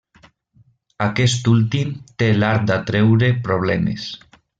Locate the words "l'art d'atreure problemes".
2.39-4.09